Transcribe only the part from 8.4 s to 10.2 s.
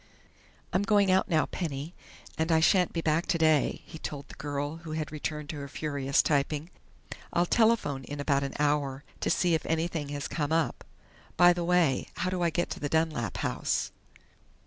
an hour to see if anything